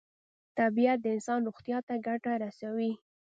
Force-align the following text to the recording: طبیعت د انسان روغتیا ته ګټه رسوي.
طبیعت 0.57 0.97
د 1.01 1.05
انسان 1.15 1.39
روغتیا 1.47 1.77
ته 1.87 1.93
ګټه 2.07 2.33
رسوي. 2.43 2.91